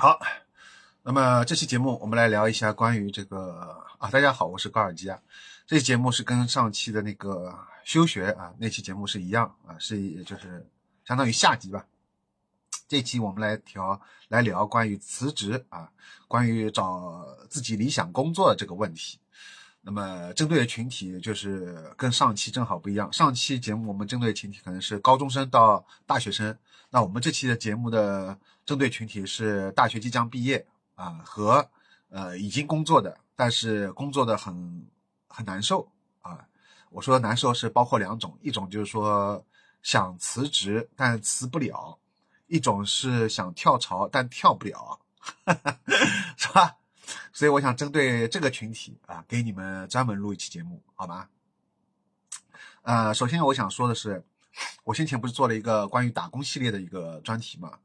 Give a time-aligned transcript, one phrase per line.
[0.00, 0.18] 好，
[1.02, 5.20] 那么这期节目我们来聊一下关于这个啊，大家好，我是高尔基啊。
[5.66, 7.54] 这期节目是跟上期的那个
[7.84, 10.66] 休学啊那期节目是一样啊，是就是
[11.04, 11.84] 相当于下集吧。
[12.88, 15.92] 这期我们来调来聊关于辞职啊，
[16.26, 19.18] 关于找自己理想工作的这个问题。
[19.82, 26.56] 那么针对的群体就是跟上期正好不一样，上期节目我们针对群体可能是高中生到大学生，
[26.90, 28.38] 那我们这期的节目的。
[28.66, 31.68] 针对群体是大学即将毕业啊和
[32.08, 34.86] 呃已经工作的，但是工作的很
[35.26, 35.90] 很难受
[36.20, 36.46] 啊。
[36.90, 39.44] 我说难受是包括两种，一种就是说
[39.82, 41.98] 想辞职但辞不了，
[42.46, 45.00] 一种是想跳槽但跳不了，
[46.36, 46.76] 是吧？
[47.32, 51.28] 所以我想针对这个群体啊，给你们专门录一期节目，好吗？
[52.82, 54.24] 呃，首先我想说的是，
[54.84, 57.78] 我先前不是做了一个关于打工系列的一个专题嘛？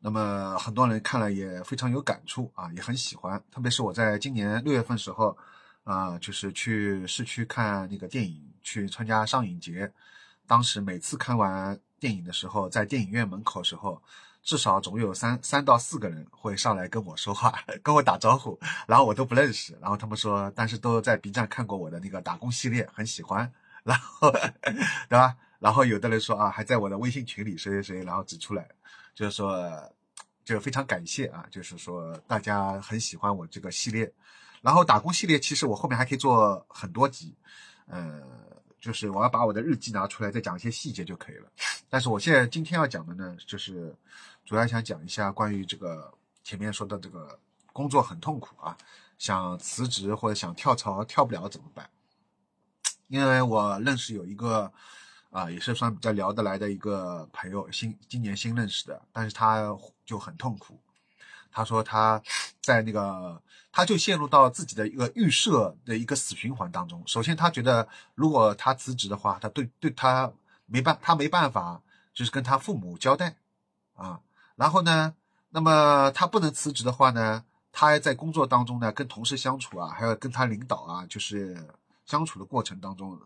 [0.00, 3.40] 那么很多人看了也非常有感触啊，也很喜欢。
[3.52, 5.36] 特别是我在今年六月份时候，
[5.84, 9.92] 啊，就是去市区看那个电影，去参加上影节。
[10.44, 14.02] 当时每次看完电影的时候，在电影院门口时候，
[14.42, 19.76] 至少总有三三到四个人会上来跟我说话， 跟我打招呼，然后我都不认识。
[19.80, 23.50] 然后他们说，但是都在 B 站看过我的那个打工系列，很喜欢。
[23.84, 24.30] 然后，
[25.08, 25.36] 对吧？
[25.58, 28.68] 然后有的人说啊，还在我的微信群里谁谁谁，然后指出来。
[29.14, 29.70] 就是说，
[30.44, 31.46] 就非常感谢啊！
[31.50, 34.10] 就是说，大家很喜欢我这个系列，
[34.62, 37.36] 然后打工系列，其实我后面还可以做很多集，
[37.86, 38.22] 呃，
[38.80, 41.52] 就是我要把我的日记拿出来，再讲一些细节就可以了。
[41.92, 43.94] 但是我现在今天要讲的呢，就是
[44.46, 46.10] 主要想讲一下关于这个
[46.42, 47.38] 前面说的这个
[47.70, 48.74] 工作很痛苦啊，
[49.18, 51.90] 想辞职或者想跳槽跳不了怎么办？
[53.08, 54.72] 因为我认识有一个。
[55.32, 60.78] 啊，也是算比较聊得来的一个朋友，新今年新认识的，但是他就很痛苦。
[61.50, 62.22] 他说他
[62.60, 63.40] 在那个，
[63.72, 67.02] 他就陷入到自己的一个预设的一个死循环当中。
[67.06, 70.30] 首先，他觉得如果他辞职的话，他对对他
[70.72, 71.82] 没办，他没办法，
[72.14, 73.36] 就是跟他父母交代
[73.94, 74.20] 啊。
[74.56, 75.14] 然后呢，
[75.50, 81.68] 那么他不能辞职的话呢，他在工作当中呢，跟同事相处啊，还有跟他领导啊，就是
[82.06, 83.20] 相处的过程当中，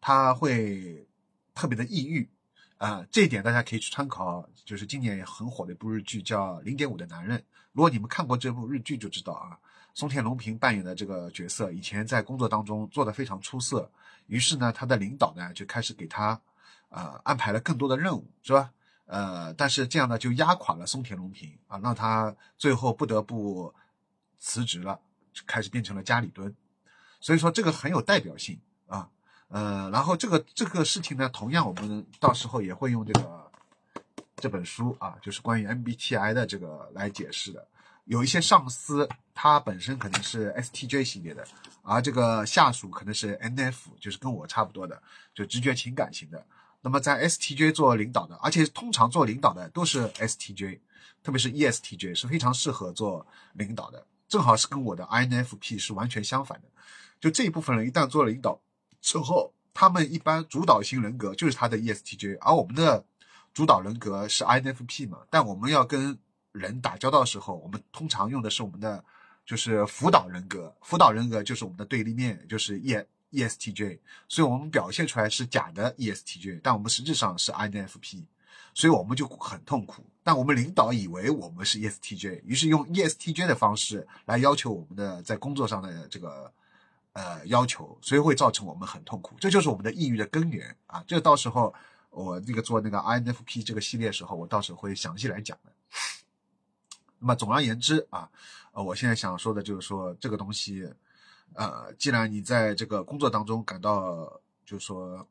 [0.00, 1.06] 他会。
[1.60, 2.30] 特别的抑郁，
[2.76, 7.36] 啊，这一点大家可以去参考，就是今年也很火的一部日剧叫《零点五的男人》。
[7.72, 9.58] 如果你们看过这部日剧，就知道啊，
[9.92, 13.90] 松田龙平扮演的这个角色以前在工作当中做得非常出色，
[14.28, 16.40] 于是呢，他的领导呢就开始给他，
[16.90, 18.70] 呃，安排了更多的任务，是吧？
[19.06, 23.74] 呃，但是这样呢就压垮了松田龙平啊，让他最后不得不
[24.38, 25.00] 辞职了，
[25.46, 26.54] 开始变成了家里蹲。
[27.20, 29.08] 所以说这个很有代表性啊。
[29.48, 33.50] 呃，然后这个这个事情呢，同样我们到时候也会用这个
[34.36, 37.66] 这本书啊，就是关于 MBTI 的这个来解释的。
[38.04, 41.46] 有一些上司他本身可能是 STJ 系列的，
[41.82, 45.02] 而这个下属可能是 NF，就是跟我差不多的，
[45.34, 46.44] 就直觉情感型的。
[46.80, 50.78] 那么在 STJ 做领导的，而且通常做领导的都是 STJ，
[51.22, 56.68] 特别是 ESTJ 是非常适合做领导的，正好是跟我的 INFP 是完全相反的。
[57.20, 58.60] 就这一部分人一旦做了领导。
[59.00, 63.04] 之后，他们一般主导型人格就是他的 ESTJ，而我们的
[63.54, 65.18] 主导人格是 INFP 嘛。
[65.30, 66.18] 但我们要跟
[66.52, 69.04] 人打交道的时候，我们通常用的是我们的
[69.46, 72.92] 就是辅导人格，辅导人格就是我们的对立面，就是 E
[73.32, 73.98] ESTJ。
[74.28, 78.24] 所以我们表现出来是假的 ESTJ，但我们实质上是 INFP，
[78.74, 80.04] 所以我们就很痛苦。
[80.22, 86.52] 但我们领导以为我们是 ESTJ，于是用 ESTJ 的方式来要求我们的在工作上的这个。
[87.14, 91.02] 呃，要求，所以会造成我们很痛苦，这就是我们的抑郁的根源啊！
[91.04, 91.74] 这个到时候
[92.10, 95.72] 我那个做那个 INFP 这个系列时候，我到时候会详细来讲的。
[97.18, 98.30] 那么总而言之啊，
[98.70, 100.88] 呃，我现在想说的就是说这个东西，
[101.54, 105.26] 呃，既然你在这个工作当中感到就是说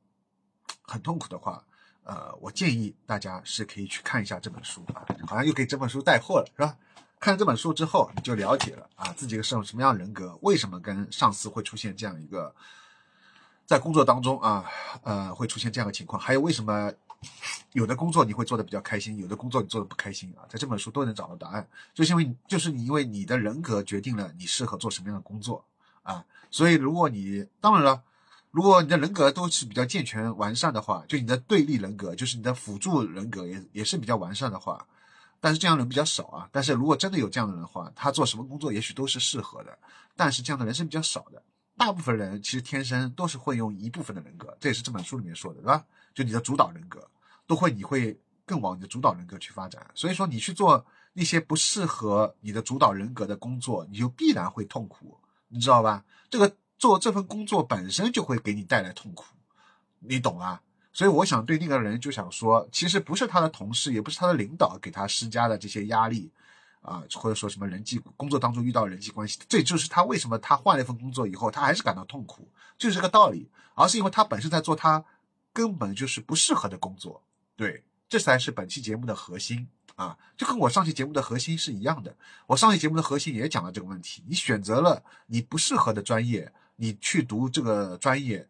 [0.82, 1.64] 很痛苦的话，
[2.04, 6.78] 呃，我建议大家是可以去看一下这本书啊，好像又给这本书带货了，是吧？
[7.20, 12.54] 看了这本书之后，你就了解了啊，自己是什么样的人格，为什么跟上司会出现这样一个
[13.66, 14.66] 在工作当中啊，
[15.04, 16.94] 呃，会出现这样的情况，还有为什么
[17.74, 25.66] 有的工作你会做的比较开心，有的工作你做的不开心啊，在这本书都能找到答案，就是因为就是你因为你的人格决定了你适合做什么样的工作
[26.08, 28.02] 啊，所以如果你当然了，
[28.52, 34.88] 如果你的人格都是比较健全完善的话，就你的对立人格，就是你的辅助人格也也是比较完善的话。
[35.40, 36.50] 但是这样的人比较少啊。
[36.52, 39.78] 但是如果真的有这样的人的话，他做什么工作也许都是适合的。
[40.16, 41.44] 但是这样的人是比较少的。
[41.78, 45.86] 大部分人其实天生都是会用一部分的人格，这也是这本书里面说的，对吧？
[46.16, 47.08] 就你的主导人格
[47.46, 49.86] 都会，你会更往你的主导人格去发展。
[49.94, 50.84] 所以说，你去做
[51.14, 56.06] 那些不适合你的主导人格的工作，你就必然会痛苦，你知道吧？
[56.30, 59.26] 这个做这份工作本身就会给你带来痛苦，
[60.00, 60.62] 你懂啊？
[60.94, 66.32] 所以我想对那个人就想说，其实不是他的同事，也不是他的领导给他施加的这些压力。
[66.82, 72.48] 啊，或者说什么人际工作当中遇到人际关系，这就是他为什么他换了一份工作以后，他还是感到痛苦，
[72.78, 75.04] 就是这个道理，而是因为他本身在做他
[75.52, 77.22] 根本就是不适合的工作，
[77.58, 79.68] 对，这才是本期节目的核心
[79.98, 82.16] 啊，就跟我上期节目的核心是一样的。
[82.46, 88.48] 我上期节目的核心也讲了这个问题，你选择了你不适合的专业，你去读这个专业，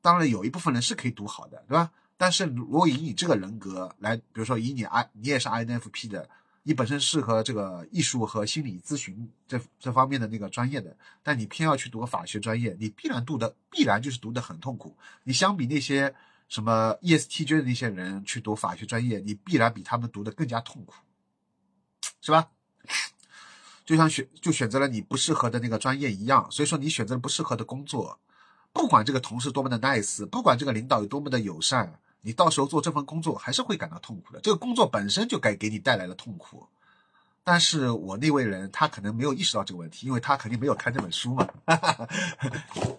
[0.00, 1.90] 当然有一部分人是可以读好的，对吧？
[2.16, 6.30] 但是如果以你这个人格来，比如说以你 I，你也是 INFP 的。
[6.66, 14.96] 你本身适合这个艺术和心理咨询这这方面的那个专业的，但你偏要去读个法学专业，你必然读的必然就是读的很痛苦。
[15.24, 16.14] 你相比那些
[16.48, 20.94] 什么 ESTJ 的那些人去读法学专业，你必然比他们读的更加痛苦，
[22.20, 22.50] 是吧？
[23.84, 28.18] 就像选就选择了你不适合的那个专业一样，所以说你选择了不适合的工作，
[28.72, 32.00] 不管这个同事多么的 nice，不管这个领导有多么的友善。
[32.26, 36.66] 你到时候做这份工作还是会感到痛苦的，这个工作本身就该给你带来了痛苦。
[37.44, 42.08] 但是我那位人他可能没有意识到这个问题，因为他肯定没有看这本书嘛， 哈哈哈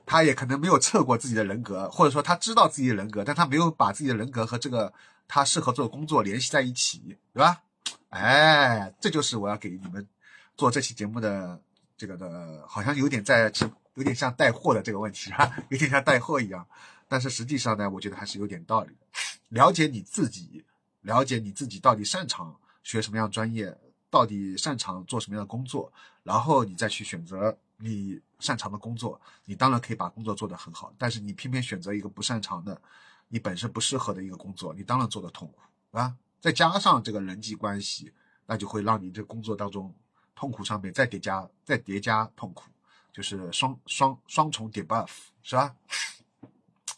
[0.06, 4.94] 他也可能没有测过自己的人格，或者说他知道自己的人格，但他没有把自己的人格和这个
[5.28, 7.64] 他适合做的工作联系在一起，对吧？
[8.10, 10.08] 哎，这就是我要给你们
[10.56, 11.60] 做这期节目的
[11.98, 13.52] 这个的，好像有点在
[13.96, 16.66] 有点像带货的这个问题 啊，有点像带货一样。
[17.08, 19.06] 但是实际上呢，我觉得还是有点道理的。
[19.50, 20.64] 了解你自己，
[21.02, 23.78] 了解你自己到底擅长学什么样专业，
[24.16, 25.92] 到底擅长做什么样的工作，
[26.24, 30.94] 然后你再去选择你擅长的工作，你当然可以把工作做得很好。
[30.98, 32.82] 但是你偏偏选择一个不擅长的，
[33.28, 36.16] 你本身不适合的一个工作，你当然做得痛苦啊。
[36.40, 38.14] 再加上这个人际关系，
[38.46, 39.94] 那就会让你这工作当中
[40.34, 42.72] 痛苦上面再叠加再叠加痛苦，
[43.12, 45.10] 就是双双双重 debuff，
[45.44, 45.76] 是吧？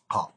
[0.06, 0.36] 好，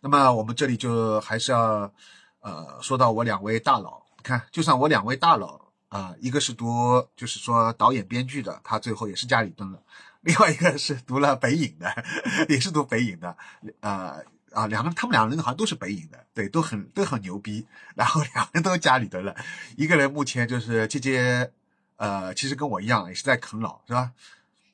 [0.00, 1.92] 那么我们这里就还是要，
[2.40, 5.60] 呃，说到我两位大佬，看，就算我两位大佬
[5.96, 9.78] 啊，一个是读就是说导演编剧的，他最后也是家里蹲了；
[10.20, 12.04] 另外一个是读了北影的，
[12.50, 13.34] 也是读北影的，
[13.80, 14.22] 呃
[14.52, 19.34] 啊，两个他们两个人好像都是北影的，对，都很都很牛逼，然后两个人都家里蹲了，
[19.76, 21.50] 一个人目前就是接接，
[21.96, 24.12] 呃，其实跟我一样，也是在啃老，是吧？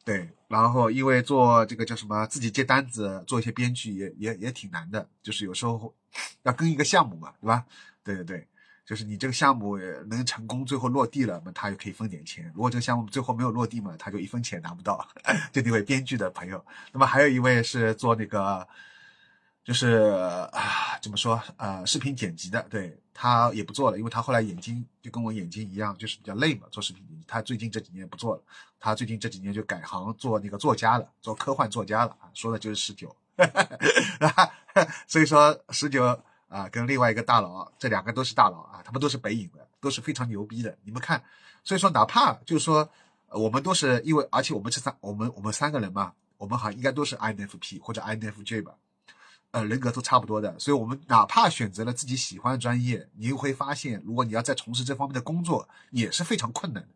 [0.04, 5.94] 对，然后因为做这个叫什么，自己接单子，做一些编剧也也也挺难的，就是有时候
[6.42, 7.64] 要跟一个项目嘛，对吧？
[8.02, 8.48] 对对对，
[8.84, 9.76] 就是你这个项目
[10.06, 15.06] 能成功，最后落地了，那他就可以分点钱；如果这个项目最后没有落地嘛，他就一分钱拿不到。
[15.52, 18.66] 就那位编剧的朋友，那么还有一位是做那个。
[19.64, 20.10] 就是
[20.50, 21.84] 啊，怎么说啊？
[21.84, 27.24] 视频剪辑的，对他也不做了，因为他后来眼睛就跟我眼睛一样，就是比较累嘛，做视频剪辑。
[27.28, 28.42] 他最近这几年不做了，
[28.80, 32.26] 他最近这几年就改行做那个作家了，做科幻作家了啊。
[32.34, 33.14] 说的就是十九，
[35.06, 36.20] 所以说十九
[36.52, 40.76] 啊，跟另外一个大佬，这两个都是大佬啊，他们都是北影的，都是非常牛逼的。
[40.84, 41.22] 你们看，
[41.64, 42.88] 所以说哪怕就是说
[43.30, 48.74] 我们都是因为，而且我们这三，我们我们三个人嘛，我们好像应该都是 INFP 或者 INFJ 吧。
[49.52, 56.88] 呃，人格都差不多的，所以我们哪怕选择了自己喜欢的专业，你又会发现，如果你要再从事这方面的工作，也是非常困难的，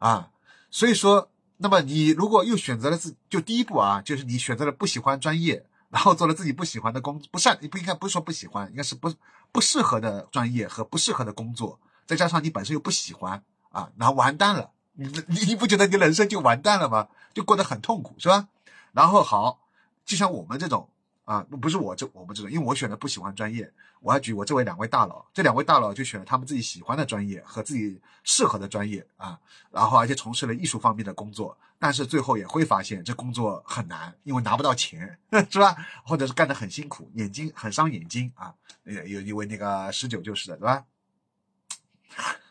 [0.00, 0.32] 啊，
[0.72, 9.14] 所以说，那么你如果又选择了自，就第一步啊，就是你选择了不喜欢专业，然后做了自己不喜欢的工，不善，你不应该不是说不喜欢，应该是不
[9.52, 17.06] 不适合的专业和不适合的工作，再加上你本身又不喜欢啊，然后完蛋了，你你你不觉得你人生就完蛋了吗？
[17.32, 18.48] 就过得很痛苦，是吧？
[18.90, 19.60] 然后好，
[20.04, 20.88] 就像我们这种。
[21.24, 29.40] 啊，不是我这我们这种，因为我选的不喜欢专业，我还举我这位两位大佬，这两位大佬就选了他们自己喜欢的专业和自己适合的专业啊，
[29.70, 35.18] 然后而且从事了艺术方面的工作，但是最后也会发现这工作很难，因为拿不到钱，
[35.50, 35.74] 是吧？
[36.04, 38.54] 或者是干得很辛苦，眼睛很伤眼睛啊，
[38.84, 40.84] 有有一位那个十九就是的，对吧？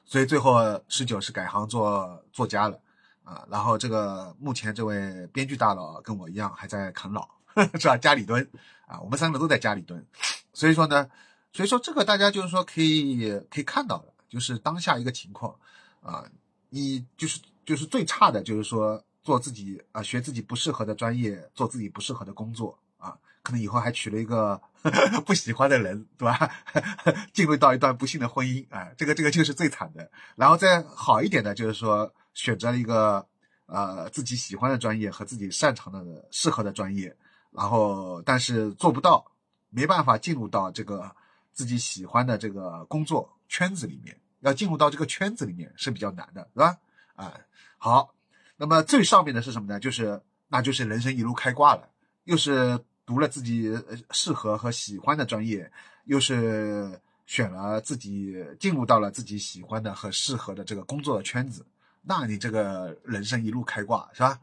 [0.03, 2.79] 所以最后十九是改行做作家了
[3.23, 7.29] 啊，然后这个目前这位编剧大佬跟我一样还在啃老。
[7.79, 7.97] 是吧？
[7.97, 8.47] 家里蹲
[8.87, 10.05] 啊，我们三个都在家里蹲，
[10.53, 11.09] 所以说呢，
[11.51, 15.55] 所以说这个大家就是说可以可以看到的，就是当下一个情况
[16.01, 16.25] 啊，
[16.69, 24.59] 你就是就是最差的就是说做自己啊，学自己不适合的专业，做自己不适合的工作啊，可能以后还娶了一个
[25.25, 26.51] 不喜欢的人，对吧？
[27.33, 30.11] 进入到一段不幸的婚姻，哎，这个这个就是最惨的。
[30.35, 33.25] 然后再好一点的，就是说选择了一个
[33.67, 37.15] 呃自己喜欢的专业和自己擅长的适合的专业。
[37.53, 39.31] 然后，但是做不到，
[39.69, 41.15] 没办法进入到这个
[41.51, 46.77] 自己喜欢的这个工作圈子里面，要进入到这个圈子里面是比较难的，对吧？
[47.15, 47.39] 啊，
[47.77, 48.13] 好，
[48.57, 49.79] 那么最上面的是什么呢？
[49.79, 51.87] 就是那就是人生一路开挂了，
[52.23, 53.71] 又是读了自己
[54.11, 55.71] 适合和喜欢的专业，
[56.05, 61.65] 又是选了自己进入到了自己喜欢的和适合的这个工作的圈子，
[62.01, 64.39] 那你这个人生一路开挂是吧？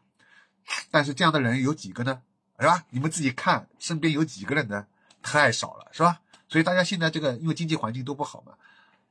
[0.90, 2.22] 但是这样的人有几个呢？
[2.60, 2.84] 是吧？
[2.90, 4.86] 你们自己看身边有几个人呢？
[5.22, 6.20] 太少了，是吧？
[6.46, 8.52] 所以大家现在这个因为经济环境都不好嘛，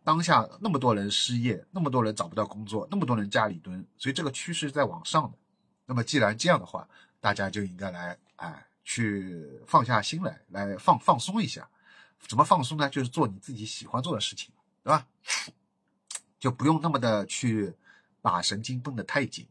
[0.04, 5.38] 当下那么多人失业，那么多人找不到工作，那么多人家里蹲，所以这个趋势在往上的。
[5.86, 6.88] 那么既然这样的话，
[7.20, 11.68] 大家就应该来哎去放下心来，来放放松一下。
[12.28, 12.90] 怎么放松呢？
[12.90, 14.52] 就是做你自己喜欢做的事情，
[14.84, 15.08] 对吧？
[16.40, 17.74] 就不用那么的去
[18.22, 19.48] 把神经绷得太紧。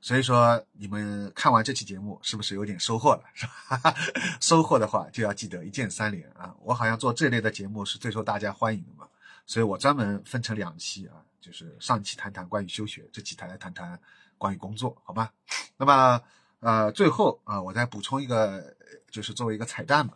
[0.00, 3.24] 所以说，你们看完这期节目是不是有点收获了？
[3.34, 3.94] 是吧？
[4.40, 6.54] 收获的话就要记得一键三连啊！
[6.62, 9.08] 我好像做这类的节目是最受大家欢迎的嘛，
[9.44, 13.98] 所以我专门分成两期啊，就是上期谈谈关于休学，这期谈来谈谈
[14.38, 15.28] 关于工作，好吗？
[15.76, 16.22] 那么
[16.60, 18.76] 呃，最后啊，我再补充一个，
[19.10, 20.12] 就是作为一个彩蛋嘛，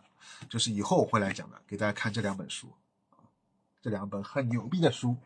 [0.48, 2.72] 就是以后我会来讲的，给大家看这两本书
[3.80, 5.16] 这两本很牛逼的书。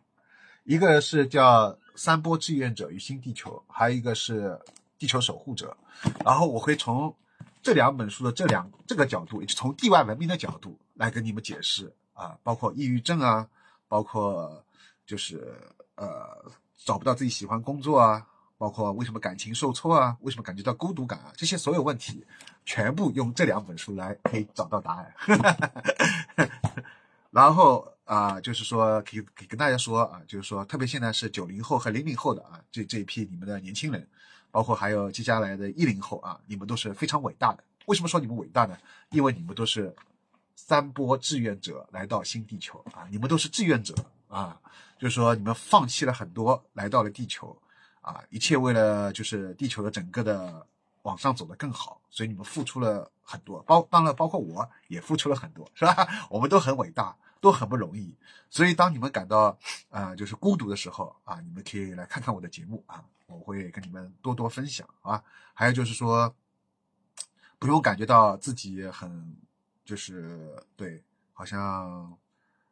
[0.66, 4.50] 一个是叫《三波志愿者与新地球》，还有一个是
[4.98, 5.76] 《地球守护者》。
[6.24, 7.14] 然后我会从
[7.62, 13.48] 这两本书的这两这个角度，也是从地外文明的角度来跟你们解释啊，包括抑郁症啊，
[13.86, 14.64] 包括
[15.06, 15.54] 就是
[15.94, 16.44] 呃
[16.84, 18.26] 找不到自己喜欢工作啊，
[18.58, 22.26] 包括为什么感情受挫啊，为什么感觉到孤独感啊，这些所有问题，
[22.64, 26.50] 全部用这两本书来可以找到答案。
[27.30, 27.95] 然后。
[28.06, 34.08] 啊，就是说，可以可以跟大家说啊，就是说，特别现在是九零后和零零后的啊，这这一批你们的年轻人，
[34.50, 37.64] 包括还有接下来的一零后啊，你们都是非常伟大的。
[37.86, 38.78] 为什么说你们伟大呢？
[39.10, 39.94] 因为你们都是
[40.54, 43.92] 三波志愿者来到新地球啊，你们都是志愿者
[44.28, 44.56] 啊，
[44.98, 47.56] 就是说你们放弃了很多来到了地球
[48.00, 50.64] 啊，一切为了就是地球的整个的
[51.02, 56.06] 往上走得更好，所以你们付出了很多，包当然包括我也付出了很多，是吧？
[56.30, 57.16] 我们都很伟大。
[57.46, 58.12] 都很不容易，
[58.50, 59.56] 所以当你们感到
[59.88, 65.22] 啊就是孤独的时候啊，你们可以来看看我的节目啊，我会跟你们多多分享啊。
[65.54, 66.34] 还有就是说，
[67.56, 69.36] 不用感觉到自己很
[69.84, 71.00] 就是对，
[71.32, 72.18] 好像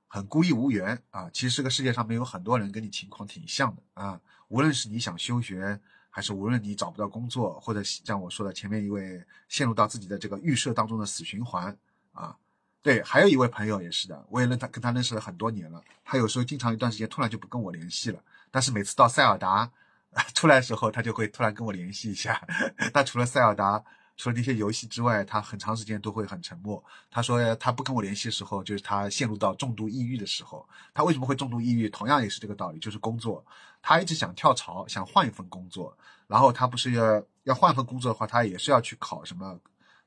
[0.08, 1.30] 很孤立无援啊。
[1.32, 4.20] 其实这个世界上面有很多人跟你情况挺像的啊。
[4.48, 11.78] 无论是你想休学，还是无论你找不到工作，或者像我说的前面一位陷入到自己的这个预设当中的死循环
[12.10, 12.36] 啊。
[12.84, 15.82] 对，还有一位朋友也是的，我也认他跟他认识了很多年了。
[16.04, 19.72] 他有时候经常一段时间突然就不跟我联系了，但是每次到塞尔达
[20.34, 22.46] 出来的时候，他就会突然跟我联系一下。
[22.92, 23.82] 那除了塞尔达，
[24.18, 26.84] 除了那些游戏之外，他很长时间都会很沉默。
[27.10, 30.68] 他说他不跟我联系的时候，就是他陷入到重度抑郁的时候。
[30.92, 31.88] 他为什么会重度抑郁？
[31.88, 33.42] 同样也是这个道理，就是工作。
[33.80, 35.96] 他一直想跳槽，想换一份工作。
[36.26, 39.58] 然后他不是要要换份工作的话，他也是要去考什么？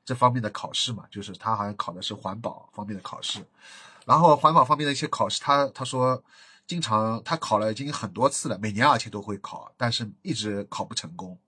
[0.08, 3.46] 这方面的考试嘛，就是他好像考的是环保方面的考试，
[4.06, 6.24] 然后环保方面的一些考试，他他说
[6.66, 11.38] 经常他考了已经很多次了，每年而且都会考，但是一直考不成功，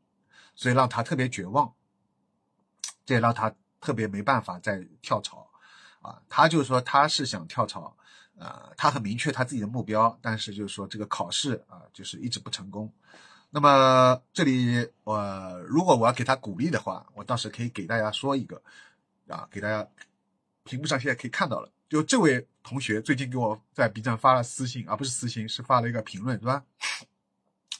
[0.54, 1.72] 所以让他特别绝望，
[3.06, 3.50] 这也让他
[3.80, 5.48] 特别没办法再跳槽
[6.02, 6.20] 啊。
[6.28, 7.96] 他就是说他是想跳槽，
[8.36, 12.92] 呃，他很明确他自己的目标，但是就是说这个考试啊，就是一直不成功。
[13.50, 18.62] 那么这里我如果我要给他鼓励的话，我倒是可以给大家说一个，
[19.28, 19.86] 啊，给大家
[20.64, 26.64] 屏幕上现在可以看到了，就这位同学最近给我在 B 站发了私信，而不是私信，是发了一个评论，是吧？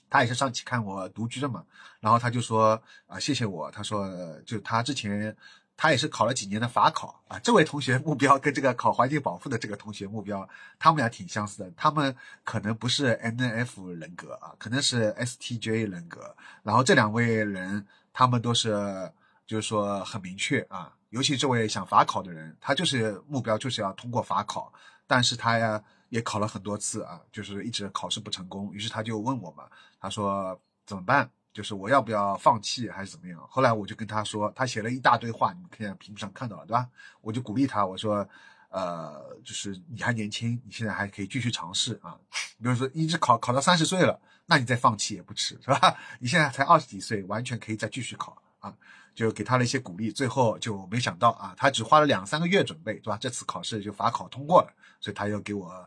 [0.08, 1.64] 他也是上期看我独居的嘛，
[2.00, 4.08] 然后他就说啊，谢谢我，他说
[4.42, 5.36] 就他之前。
[5.80, 10.46] 他也是考了几年的法考啊，这位同学目标跟这个考环境保护的这个同学目标，
[10.78, 11.72] 他们俩挺相似的。
[11.74, 16.36] 他们可能不是 N F 人格啊，可能是 S T J 人格。
[16.62, 19.10] 然后这两位人，他们都是
[19.46, 24.70] 就是说很明确啊，尤其这位想法考的人，他就是目标就是要通过法考，
[25.06, 28.70] 但是他呀也考了很多次啊，就是一直考试不成功。
[28.74, 29.64] 于是他就问我嘛，
[29.98, 31.30] 他说怎么办？
[31.52, 33.44] 就是我要不要放弃还是怎么样？
[33.48, 36.88] 后来我就跟他说，他写了一大堆话，你们可以在屏幕上看到了，对吧？
[37.20, 38.28] 我就鼓励他，我说，
[38.68, 42.16] 呃，就是你还年轻，你现在还可以继续尝试啊。
[42.58, 45.96] 比如说一直考考到三十岁了，那你再放弃也不迟，是吧？
[46.20, 48.74] 你现在才二十几岁，完全可以再继续考啊。
[49.12, 53.18] 就给他了一些鼓励，最后就没想到啊，他只花了两三个月准备，对吧？
[53.20, 55.84] 这次考试就法考通过了，所以他又给我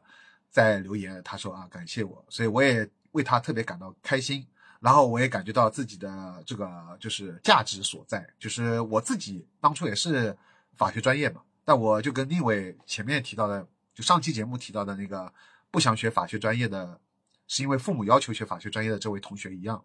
[0.50, 4.46] 在留言，他说啊，感谢我，所以我也为他特别感到开心。
[4.84, 10.38] 然后我也感觉到自己的这个就是价值所在，就是我自己当初也是
[10.76, 15.34] 法学专业嘛，但我就跟另一位前面提到的，就上期节目提到的那个
[15.72, 17.00] 不想学法学专业的，
[17.48, 19.82] 是因为父母要求学法学专业的这位同学一样，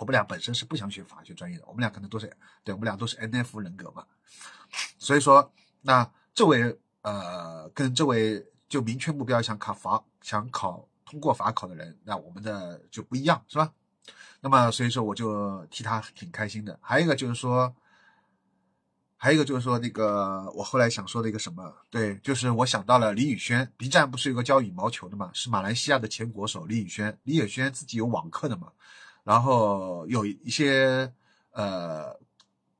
[0.00, 2.32] 我们俩本身是不想学法学专业的，我们俩可能都是，
[2.62, 4.06] 对我们俩都是 N F 人格嘛，
[4.98, 13.72] 所以说，那这位呃跟这位就明确目标想考法想考通过法考的人，那我们的就不一样，是吧？
[14.40, 16.78] 那么所以说我就替他挺开心的。
[16.80, 17.74] 还有一个就是说。
[19.18, 28.70] 还有一个就是说，那个我后来想说的一个什么，对，就是我想到了李宇轩，B 站不是有个教羽毛球的嘛，是马来西亚的前国手李宇轩，李宇轩自己有网课的嘛，
[29.24, 31.10] 然后有一些
[31.52, 32.14] 呃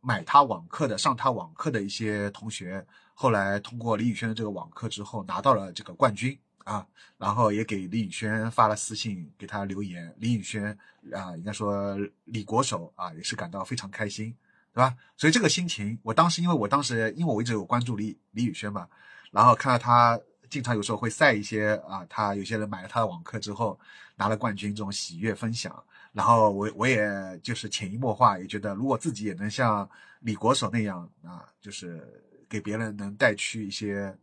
[0.02, 10.76] 买他网课的、上他网课的一些同学，后来通过李宇轩的这个网课之后拿到了这个冠军啊，然后也给李宇轩发了私信，给他留言，李宇轩
[11.12, 11.96] 啊，应该说
[12.26, 14.36] 李国手啊，也是感到非常开心。
[14.76, 14.94] 对吧？
[15.16, 18.86] 所以这个心情，我当时因为我当时因为我一直有关注李李宇轩嘛，
[19.30, 20.20] 然后看到他
[20.50, 23.80] 经常有时候会晒一些啊，他有些人买了他的网课之后
[24.16, 25.82] 拿了冠军这种喜悦分享，
[26.12, 27.08] 然后我我也
[27.42, 29.88] 就是潜移默化也觉得，如果自己也能像
[30.20, 32.06] 李国手那样啊，就是
[32.46, 34.14] 给别人能带去一些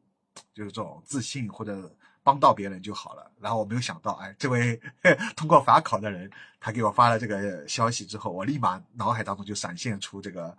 [0.54, 1.92] 就是这种自信或者。
[2.24, 3.30] 帮到别人就好了。
[3.40, 4.80] 然后我没有想到，哎，这位
[5.36, 10.58] 通过法考的人，他给我发了这个消息之后，我立马脑海当中就闪现出这个，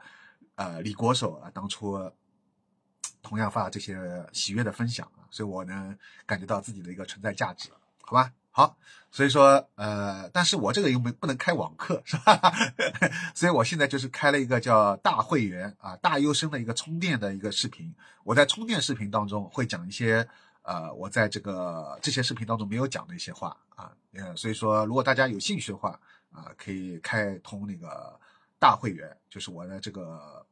[0.57, 2.13] 呃，李国手啊，当初
[3.23, 3.97] 同样发这些
[4.33, 7.71] 喜悦的分享啊，所以我能感觉到自己的一个存在价值，
[8.03, 8.31] 好吧？
[8.51, 8.77] 好，
[9.11, 12.39] 所以说，呃，但是我这个又没不能开网课，是吧？
[13.35, 17.95] 所以我现在就是开了一个叫大会员啊，大优生的一个充电的一个视频。
[18.25, 20.29] 我在充电视频当中会讲一些。
[20.65, 26.01] 呃，我在这个这些视频当中没有讲的一些话啊，呃，所以说如果大家有兴趣的话
[26.33, 28.19] 啊，可以开通那个
[28.59, 30.45] 大会员，就是我的这个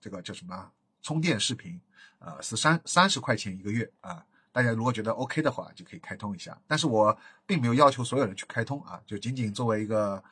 [0.00, 0.70] 这个叫什么
[1.02, 1.78] 充电视频，
[2.18, 6.58] 呃，是三三十块钱一个月啊，大家如果觉得 OK 的话，就可以开通一下。
[6.66, 10.22] 但是我并没有要求所有人去开通啊，就仅仅作为一个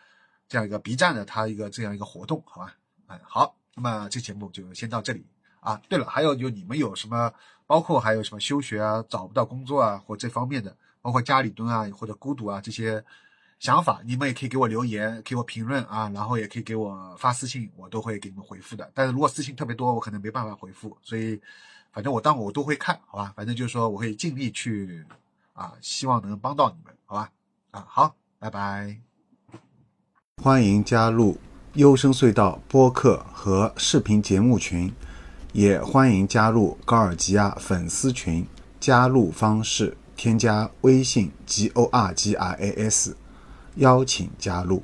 [0.48, 2.74] 这样一个 B 站的它一个这样一个活动，好吧？
[3.08, 5.26] 嗯，好，那么这节目就先到这里。
[5.60, 7.32] 啊，对了，还有就你们有什么，
[7.66, 13.02] 包括还有什么休学啊、找不到工作啊，或这方面的，包括家里蹲啊或者孤独啊这些
[13.58, 18.90] 想法，你们也可以给我留言，给我评论啊，然后也可以给我发私信，我都会给你们回复的。
[18.94, 21.40] 但是如果私信特别多，我可能没办法回复，所以
[21.92, 23.32] 反正我当我都会看，好吧？
[23.34, 25.04] 反正就是说我会尽力去
[25.54, 27.30] 啊，希望能帮到你们，好吧？
[27.70, 28.98] 啊，好，拜拜，
[30.42, 31.38] 欢迎加入
[31.74, 34.92] 优声隧道播客和视频节目群。
[35.56, 38.46] 也欢迎加入高尔基亚粉丝群，
[38.78, 43.16] 加入方式：添加微信 g o r g i a s，
[43.76, 44.82] 邀请加入。